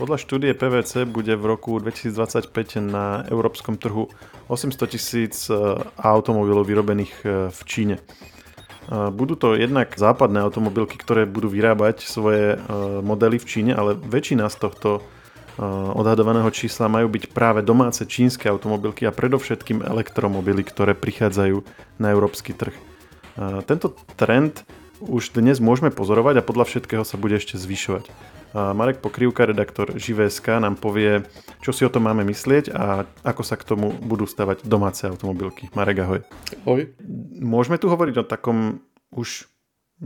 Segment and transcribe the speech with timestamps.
[0.00, 4.08] Podľa štúdie PVC bude v roku 2025 na európskom trhu
[4.48, 7.96] 800 tisíc e, automobilov vyrobených e, v Číne.
[8.00, 12.56] E, budú to jednak západné automobilky, ktoré budú vyrábať svoje
[13.04, 15.04] modely v Číne, ale väčšina z tohto
[15.92, 21.60] odhadovaného čísla majú byť práve domáce čínske automobilky a predovšetkým elektromobily, ktoré prichádzajú
[22.00, 22.72] na európsky trh.
[23.68, 24.64] Tento trend
[25.00, 28.06] už dnes môžeme pozorovať a podľa všetkého sa bude ešte zvyšovať.
[28.50, 31.22] Marek Pokrývka, redaktor Živé.sk, nám povie,
[31.62, 35.70] čo si o tom máme myslieť a ako sa k tomu budú stavať domáce automobilky.
[35.70, 36.20] Marek, ahoj.
[36.66, 36.90] Ahoj.
[37.38, 38.82] Môžeme tu hovoriť o takom
[39.14, 39.46] už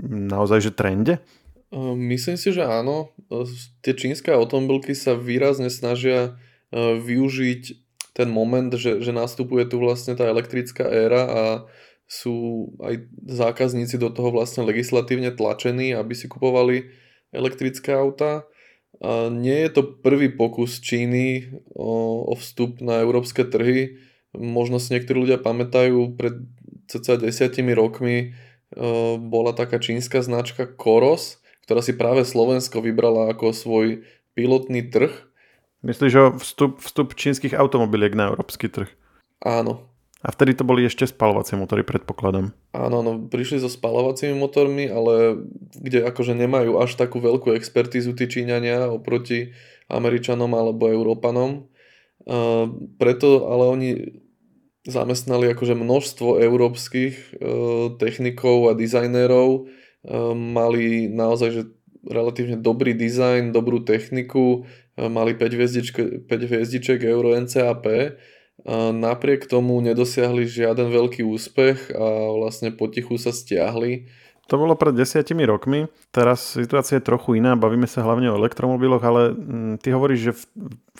[0.05, 1.25] naozaj, že trende?
[1.97, 3.17] Myslím si, že áno.
[3.81, 6.37] Tie čínske automobilky sa výrazne snažia
[6.77, 7.62] využiť
[8.15, 11.42] ten moment, že, že nastupuje tu vlastne tá elektrická éra a
[12.05, 16.92] sú aj zákazníci do toho vlastne legislatívne tlačení, aby si kupovali
[17.33, 18.45] elektrické auta.
[19.03, 23.98] A nie je to prvý pokus Číny o, o vstup na európske trhy.
[24.34, 26.47] Možno si niektorí ľudia pamätajú, pred
[26.87, 28.33] cca desiatimi rokmi
[28.77, 34.06] o, bola taká čínska značka Koros, ktorá si práve Slovensko vybrala ako svoj
[34.39, 35.11] pilotný trh.
[35.84, 38.89] Myslíš o vstup, vstup čínskych automobiliek na európsky trh?
[39.45, 39.94] Áno,
[40.25, 42.56] a vtedy to boli ešte spalovacie motory, predpokladám.
[42.72, 45.44] Áno, no, prišli so spalovacími motormi, ale
[45.77, 49.53] kde akože nemajú až takú veľkú expertízu tí Číňania oproti
[49.92, 51.69] Američanom alebo Európanom.
[52.25, 53.91] Uh, preto ale oni
[54.89, 59.69] zamestnali akože množstvo európskych uh, technikov a dizajnérov.
[60.09, 61.62] Uh, mali naozaj že
[62.09, 67.84] relatívne dobrý dizajn, dobrú techniku, uh, mali 5 hviezdiček, 5 hviezdiček Euro NCAP
[68.94, 72.06] Napriek tomu nedosiahli žiaden veľký úspech a
[72.38, 74.06] vlastne potichu sa stiahli.
[74.47, 79.00] To bolo pred desiatimi rokmi, teraz situácia je trochu iná, bavíme sa hlavne o elektromobiloch,
[79.00, 80.44] ale mm, ty hovoríš, že v,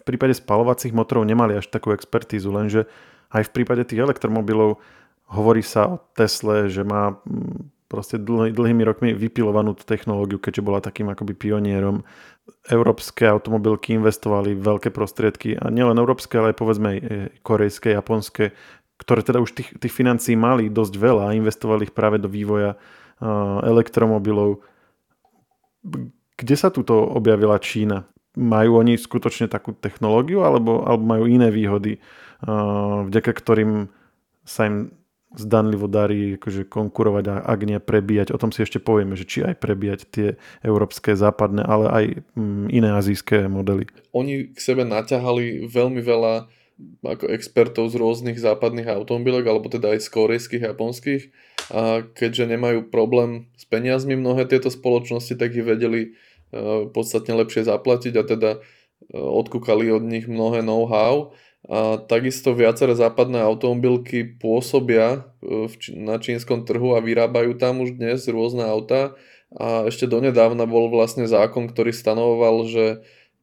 [0.09, 2.89] prípade spalovacích motorov nemali až takú expertízu, lenže
[3.29, 4.81] aj v prípade tých elektromobilov
[5.29, 10.81] hovorí sa o Tesle, že má mm, proste dlhý, dlhými rokmi vypilovanú technológiu, keďže bola
[10.81, 12.01] takým akoby pionierom.
[12.69, 17.01] Európske automobilky investovali veľké prostriedky a nielen európske, ale aj povedzme e,
[17.41, 18.53] korejské, japonské,
[19.01, 22.79] ktoré teda už tých, tých financií mali dosť veľa a investovali ich práve do vývoja
[22.79, 24.63] uh, elektromobilov.
[26.39, 28.07] Kde sa tuto objavila Čína?
[28.39, 31.99] Majú oni skutočne takú technológiu alebo, alebo majú iné výhody,
[32.47, 33.91] uh, vďaka ktorým
[34.47, 34.95] sa im
[35.37, 38.31] zdanlivo darí akože konkurovať a ak nie prebíjať.
[38.35, 40.29] O tom si ešte povieme, že či aj prebíjať tie
[40.63, 43.91] európske, západné, ale aj mm, iné azijské modely.
[44.15, 46.47] Oni k sebe naťahali veľmi veľa
[47.07, 51.23] ako expertov z rôznych západných automobilok, alebo teda aj z korejských, japonských.
[51.71, 57.63] A keďže nemajú problém s peniazmi mnohé tieto spoločnosti, tak ich vedeli uh, podstatne lepšie
[57.71, 58.61] zaplatiť a teda uh,
[59.15, 61.31] odkúkali od nich mnohé know-how
[61.65, 68.29] a takisto viaceré západné automobilky pôsobia e, na čínskom trhu a vyrábajú tam už dnes
[68.29, 69.17] rôzne auta.
[69.55, 72.85] A ešte donedávna bol vlastne zákon, ktorý stanovoval, že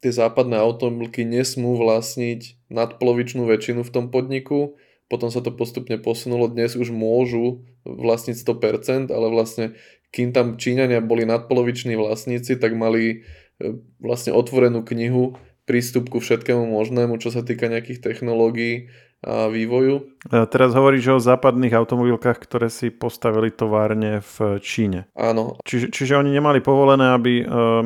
[0.05, 4.77] tie západné automobilky nesmú vlastniť nadpolovičnú väčšinu v tom podniku.
[5.09, 9.73] Potom sa to postupne posunulo, dnes už môžu vlastniť 100%, ale vlastne
[10.13, 13.25] kým tam Číňania boli nadpoloviční vlastníci, tak mali
[13.57, 18.91] e, vlastne otvorenú knihu prístup ku všetkému možnému, čo sa týka nejakých technológií
[19.23, 20.03] a vývoju.
[20.33, 25.07] A teraz hovoríš o západných automobilkách, ktoré si postavili továrne v Číne.
[25.15, 25.55] Áno.
[25.63, 27.83] Čiže, čiže oni nemali povolené, aby, eh,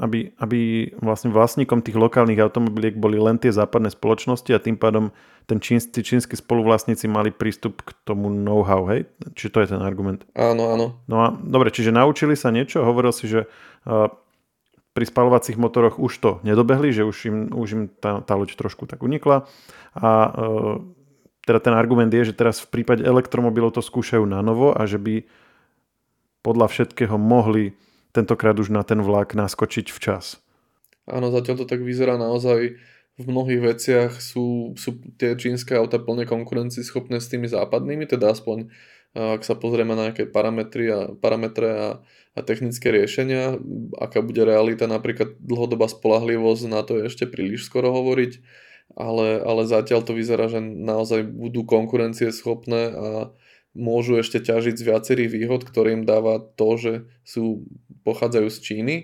[0.00, 0.60] aby, aby
[1.04, 5.12] vlastne vlastníkom tých lokálnych automobiliek boli len tie západné spoločnosti a tým pádom
[5.46, 9.06] ten čínsky, čínsky spoluvlastníci mali prístup k tomu know-how, hej?
[9.38, 10.26] Čiže to je ten argument.
[10.34, 10.86] Áno, áno.
[11.06, 13.46] No a dobre, čiže naučili sa niečo, hovoril si, že
[13.86, 14.10] uh,
[14.96, 18.88] pri spalovacích motoroch už to nedobehli, že už im, už im tá, tá loď trošku
[18.88, 19.44] tak unikla.
[19.92, 20.30] A e,
[21.44, 24.96] teda ten argument je, že teraz v prípade elektromobilov to skúšajú na novo a že
[24.96, 25.28] by
[26.40, 27.76] podľa všetkého mohli
[28.16, 30.40] tentokrát už na ten vlak naskočiť včas.
[31.04, 32.80] Áno, zatiaľ to tak vyzerá naozaj
[33.16, 38.72] v mnohých veciach sú, sú tie čínske auta plne konkurencieschopné s tými západnými, teda aspoň
[39.16, 41.88] ak sa pozrieme na nejaké parametry a, parametre a,
[42.36, 43.56] a technické riešenia,
[43.96, 48.44] aká bude realita, napríklad dlhodobá spolahlivosť, na to je ešte príliš skoro hovoriť,
[48.92, 53.08] ale, ale zatiaľ to vyzerá, že naozaj budú konkurencieschopné a
[53.76, 56.92] môžu ešte ťažiť z viacerých výhod, ktoré im dáva to, že
[57.24, 57.64] sú,
[58.04, 58.94] pochádzajú z Číny.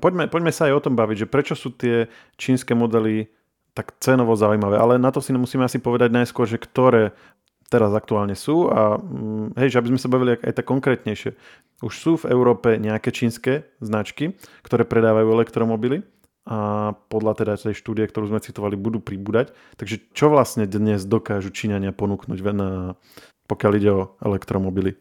[0.00, 3.30] Poďme, poďme sa aj o tom baviť, že prečo sú tie čínske modely
[3.72, 7.14] tak cenovo zaujímavé, ale na to si musíme asi povedať najskôr, že ktoré
[7.68, 11.36] teraz aktuálne sú a mm, hej, že aby sme sa bavili aj tak konkrétnejšie.
[11.84, 14.34] Už sú v Európe nejaké čínske značky,
[14.64, 16.02] ktoré predávajú elektromobily
[16.48, 19.52] a podľa teda tej štúdie, ktorú sme citovali, budú pribúdať.
[19.76, 22.96] Takže čo vlastne dnes dokážu Číňania ponúknuť, na,
[23.44, 24.96] pokiaľ ide o elektromobily?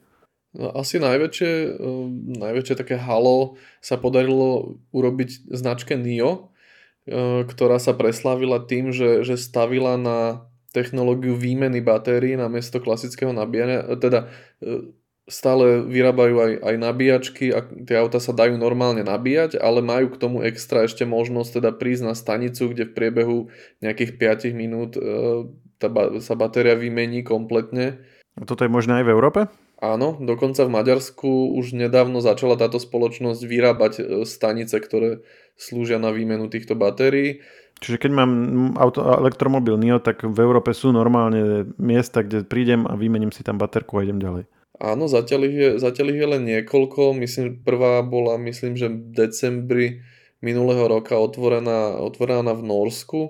[0.51, 2.07] No, asi najväčšie, uh,
[2.43, 9.39] najväčšie také halo sa podarilo urobiť značke NIO, uh, ktorá sa preslávila tým, že, že
[9.39, 13.85] stavila na technológiu výmeny batérií namiesto klasického nabíjania.
[13.97, 14.27] Teda
[14.61, 14.91] uh,
[15.27, 20.19] stále vyrábajú aj, aj nabíjačky a tie auta sa dajú normálne nabíjať, ale majú k
[20.23, 23.37] tomu extra ešte možnosť teda prísť na stanicu, kde v priebehu
[23.83, 25.03] nejakých 5 minút e,
[25.83, 25.91] tá,
[26.23, 27.99] sa batéria vymení kompletne.
[28.39, 29.39] A toto je možné aj v Európe?
[29.77, 35.27] Áno, dokonca v Maďarsku už nedávno začala táto spoločnosť vyrábať e, stanice, ktoré
[35.59, 37.43] slúžia na výmenu týchto batérií.
[37.77, 38.31] Čiže keď mám
[38.73, 43.61] auto, elektromobil NIO, tak v Európe sú normálne miesta, kde prídem a vymením si tam
[43.61, 44.49] baterku a idem ďalej.
[44.77, 47.17] Áno, zatiaľ ich, je, zatiaľ ich je len niekoľko.
[47.17, 50.05] Myslím, prvá bola, myslím, že v decembri
[50.41, 53.21] minulého roka otvorená, otvorená v Norsku.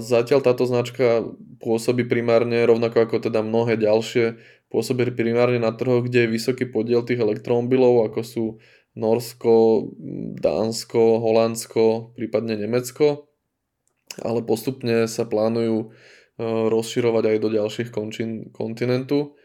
[0.00, 1.24] Zatiaľ táto značka
[1.60, 4.40] pôsobí primárne, rovnako ako teda mnohé ďalšie,
[4.72, 8.44] pôsobí primárne na trhoch, kde je vysoký podiel tých elektromobilov, ako sú
[8.96, 9.84] Norsko,
[10.40, 13.29] Dánsko, Holandsko, prípadne Nemecko.
[14.18, 15.86] Ale postupne sa plánujú e,
[16.42, 19.38] rozširovať aj do ďalších končín kontinentu.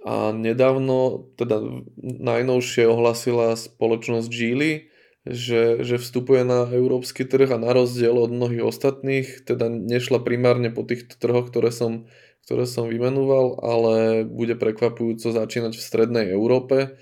[0.00, 1.60] A nedávno, teda
[2.00, 4.88] najnovšie ohlasila spoločnosť Geely,
[5.28, 10.72] že, že vstupuje na európsky trh a na rozdiel od mnohých ostatných, teda nešla primárne
[10.72, 12.08] po týchto trhoch, ktoré som,
[12.48, 16.96] ktoré som vymenúval, ale bude prekvapujúco začínať v strednej Európe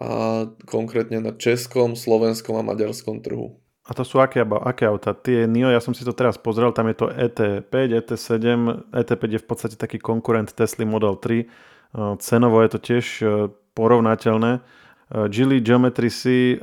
[0.00, 3.60] a konkrétne na českom, slovenskom a maďarskom trhu.
[3.90, 5.18] A to sú aké, aké auta?
[5.18, 8.38] Tie NIO, ja som si to teraz pozrel, tam je to ET5, ET7,
[8.94, 11.70] ET5 je v podstate taký konkurent Tesla Model 3,
[12.18, 13.24] Cenovo je to tiež e,
[13.74, 14.50] porovnateľné.
[14.54, 14.60] E,
[15.26, 16.56] Geely Geometry C e,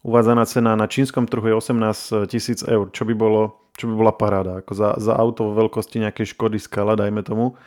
[0.00, 4.12] uvádzaná cena na čínskom trhu je 18 tisíc eur, čo by, bolo, čo by bola
[4.16, 4.64] paráda.
[4.64, 7.60] Ako za, za auto vo veľkosti nejakej Škody Skala, dajme tomu.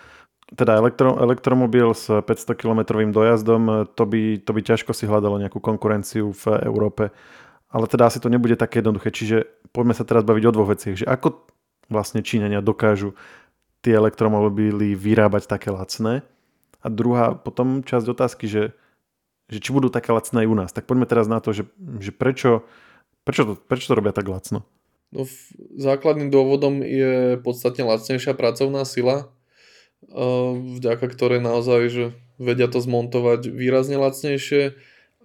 [0.48, 5.60] Teda elektro, elektromobil s 500 km dojazdom, to by, to by ťažko si hľadalo nejakú
[5.60, 7.12] konkurenciu v Európe.
[7.68, 9.12] Ale teda asi to nebude také jednoduché.
[9.12, 11.04] Čiže poďme sa teraz baviť o dvoch veciach.
[11.04, 11.28] Že ako
[11.92, 13.16] vlastne Číňania dokážu
[13.84, 16.24] tie elektromobily vyrábať také lacné.
[16.80, 18.72] A druhá potom časť otázky, že,
[19.52, 20.70] že či budú také lacné aj u nás.
[20.72, 21.68] Tak poďme teraz na to, že,
[22.00, 22.64] že prečo,
[23.28, 24.64] prečo, to, prečo to robia tak lacno?
[25.12, 25.24] No,
[25.80, 29.32] základným dôvodom je podstatne lacnejšia pracovná sila,
[30.78, 32.06] vďaka ktorej naozaj že
[32.38, 34.76] vedia to zmontovať výrazne lacnejšie.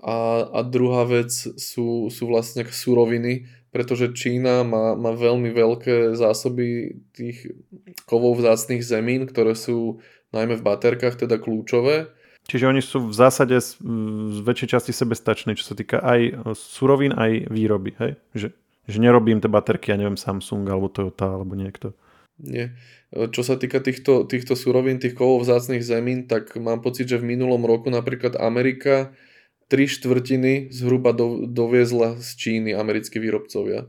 [0.02, 6.98] A, a druhá vec sú, sú vlastne suroviny, pretože Čína má, má veľmi veľké zásoby
[7.14, 7.54] tých
[8.04, 10.02] kovov vzácných zemín, ktoré sú
[10.34, 12.10] najmä v baterkách teda kľúčové.
[12.50, 13.78] Čiže oni sú v zásade z,
[14.42, 18.18] väčšej časti sebestační, čo sa týka aj surovín, aj výroby, hej?
[18.34, 18.48] Že,
[18.90, 21.94] že nerobím tie baterky, ja neviem, Samsung alebo Toyota alebo niekto.
[22.42, 22.74] Nie.
[23.14, 27.38] Čo sa týka týchto, týchto surovín, tých kovov vzácných zemín, tak mám pocit, že v
[27.38, 29.14] minulom roku napríklad Amerika
[29.72, 33.88] tri štvrtiny zhruba do, doviezla z Číny americkí výrobcovia.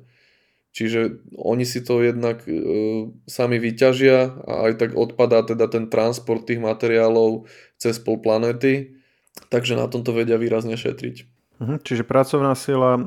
[0.72, 2.56] Čiže oni si to jednak e,
[3.28, 7.46] sami vyťažia a aj tak odpadá teda ten transport tých materiálov
[7.76, 8.96] cez pol planety,
[9.52, 11.30] takže na tomto vedia výrazne šetriť.
[11.62, 13.02] Mhm, čiže pracovná sila, e,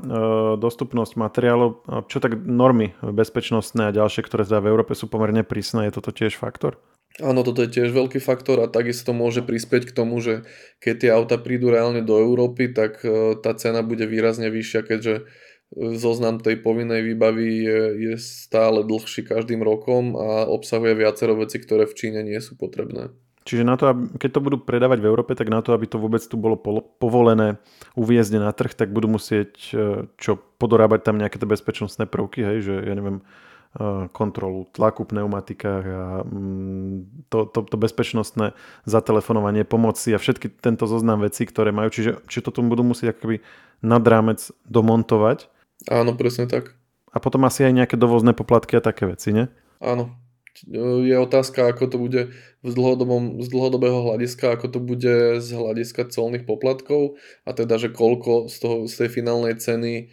[0.61, 1.71] dostupnosť materiálov,
[2.07, 6.15] čo tak normy bezpečnostné a ďalšie, ktoré teda v Európe sú pomerne prísne, je toto
[6.15, 6.79] tiež faktor?
[7.17, 10.45] Áno, toto je tiež veľký faktor a takisto môže prispieť k tomu, že
[10.85, 15.15] keď tie auta prídu reálne do Európy, tak e, tá cena bude výrazne vyššia, keďže
[15.17, 15.23] e,
[15.97, 21.89] zoznam tej povinnej výbavy je, je stále dlhší každým rokom a obsahuje viacero veci, ktoré
[21.89, 23.09] v Číne nie sú potrebné.
[23.47, 26.19] Čiže na to, keď to budú predávať v Európe, tak na to, aby to vôbec
[26.19, 26.59] tu bolo
[26.99, 27.63] povolené
[27.95, 32.75] uviezť na trh, tak budú musieť e, čo podorábať tam nejaké bezpečnostné prvky, hej, že
[32.85, 33.25] ja neviem,
[34.13, 38.57] kontrolu tlaku v pneumatikách a mm, to, to, to bezpečnostné
[38.89, 41.93] zatelefonovanie pomoci a všetky tento zoznam vecí, ktoré majú.
[41.93, 43.45] Čiže, či to budú musieť akoby
[43.85, 45.53] nad rámec domontovať.
[45.93, 46.73] Áno, presne tak.
[47.13, 49.49] A potom asi aj nejaké dovozné poplatky a také veci, nie?
[49.81, 50.13] Áno.
[50.73, 52.23] Je otázka, ako to bude
[52.65, 57.93] z, dlhodobom, z dlhodobého hľadiska, ako to bude z hľadiska colných poplatkov a teda, že
[57.93, 60.05] koľko z, toho, z tej finálnej ceny e,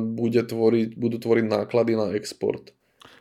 [0.00, 2.75] bude tvoriť, budú tvoriť náklady na export.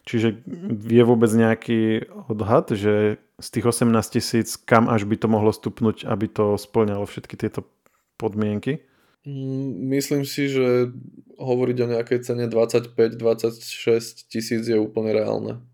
[0.06, 0.46] Čiže
[0.86, 6.06] je vôbec nejaký odhad, že z tých 18 tisíc kam až by to mohlo stupnúť,
[6.06, 7.66] aby to splňalo všetky tieto
[8.22, 8.86] podmienky?
[9.26, 10.94] Mm, myslím si, že
[11.42, 15.66] hovoriť o nejakej cene 25-26 tisíc je úplne reálne.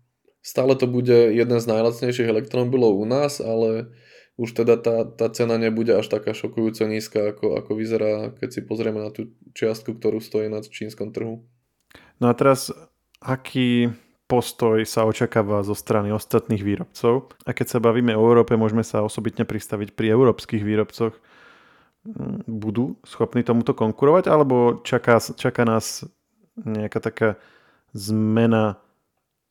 [0.42, 3.94] Stále to bude jeden z najlacnejších elektromobilov u nás, ale
[4.40, 8.60] už teda tá, tá cena nebude až taká šokujúco nízka, ako, ako vyzerá, keď si
[8.64, 11.44] pozrieme na tú čiastku, ktorú stojí na čínskom trhu.
[12.18, 12.72] No a teraz,
[13.20, 13.92] aký
[14.32, 17.36] postoj sa očakáva zo strany ostatných výrobcov.
[17.44, 21.12] A keď sa bavíme o Európe, môžeme sa osobitne pristaviť pri európskych výrobcoch.
[22.08, 26.08] Mm, budú schopní tomuto konkurovať, alebo čaká, čaká nás
[26.56, 27.28] nejaká taká
[27.92, 28.80] zmena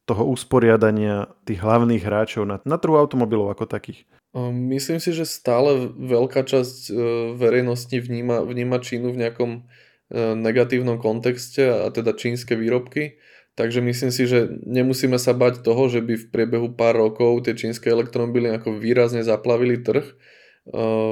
[0.10, 4.10] toho usporiadania tých hlavných hráčov na, na trhu automobilov ako takých?
[4.50, 6.94] Myslím si, že stále veľká časť e,
[7.38, 9.62] verejnosti vníma, vníma Čínu v nejakom e,
[10.40, 13.22] negatívnom kontexte a teda čínske výrobky.
[13.60, 17.52] Takže myslím si, že nemusíme sa bať toho, že by v priebehu pár rokov tie
[17.52, 20.08] čínske elektromobily ako výrazne zaplavili trh.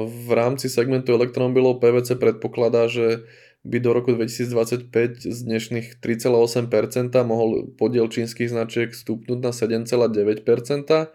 [0.08, 3.28] V rámci segmentu elektromobilov PVC predpokladá, že
[3.60, 4.88] by do roku 2025
[5.20, 11.12] z dnešných 3,8% mohol podiel čínskych značiek stúpnúť na 7,9%,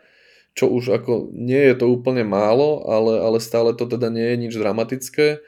[0.54, 4.38] čo už ako nie je to úplne málo, ale, ale stále to teda nie je
[4.46, 5.42] nič dramatické.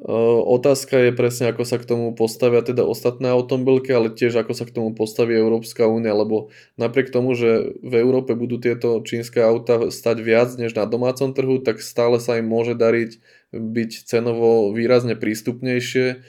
[0.00, 4.64] Otázka je presne, ako sa k tomu postavia teda ostatné automobilky, ale tiež ako sa
[4.66, 9.92] k tomu postaví Európska únia, lebo napriek tomu, že v Európe budú tieto čínske auta
[9.92, 13.20] stať viac než na domácom trhu, tak stále sa im môže dariť
[13.52, 16.24] byť cenovo výrazne prístupnejšie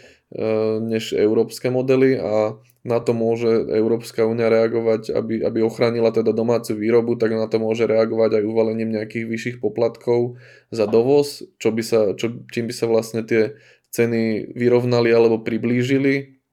[0.83, 6.75] než európske modely a na to môže Európska únia reagovať, aby, aby ochránila teda domácu
[6.75, 10.35] výrobu, tak na to môže reagovať aj uvalením nejakých vyšších poplatkov
[10.67, 13.55] za dovoz, čo by sa, čo, čím by sa vlastne tie
[13.95, 16.43] ceny vyrovnali alebo priblížili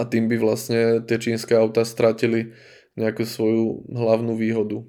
[0.00, 2.56] a tým by vlastne tie čínske auta stratili
[2.96, 4.80] nejakú svoju hlavnú výhodu.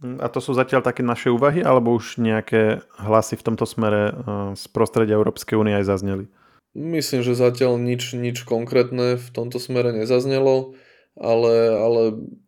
[0.00, 4.14] A to sú zatiaľ také naše úvahy, alebo už nejaké hlasy v tomto smere eh,
[4.56, 6.24] z prostredia Európskej únie aj zazneli?
[6.70, 10.78] Myslím, že zatiaľ nič, nič konkrétne v tomto smere nezaznelo,
[11.18, 12.02] ale, ale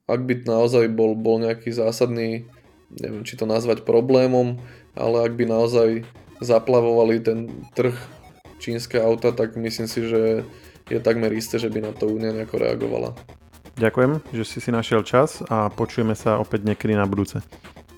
[0.07, 2.47] ak by naozaj bol, bol nejaký zásadný,
[2.95, 4.63] neviem či to nazvať problémom,
[4.95, 6.07] ale ak by naozaj
[6.39, 7.95] zaplavovali ten trh
[8.63, 10.47] čínske auta, tak myslím si, že
[10.87, 13.19] je takmer isté, že by na to Únia nejako reagovala.
[13.75, 17.41] Ďakujem, že si si našiel čas a počujeme sa opäť niekedy na budúce.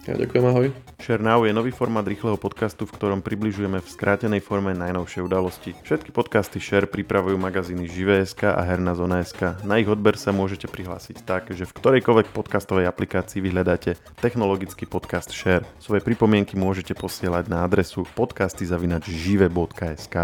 [0.05, 0.69] Ja ďakujem, ahoj.
[1.01, 5.73] Share Now je nový formát rýchleho podcastu, v ktorom približujeme v skrátenej forme najnovšie udalosti.
[5.81, 9.65] Všetky podcasty Share pripravujú magazíny Živé.sk a Herná zona.sk.
[9.65, 15.33] Na ich odber sa môžete prihlásiť tak, že v ktorejkoľvek podcastovej aplikácii vyhľadáte technologický podcast
[15.33, 15.65] Share.
[15.81, 20.17] Svoje pripomienky môžete posielať na adresu podcasty.žive.sk.